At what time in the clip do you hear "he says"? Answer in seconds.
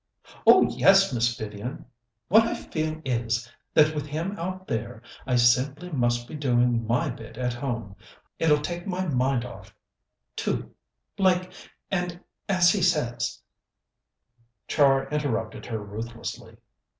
12.71-13.43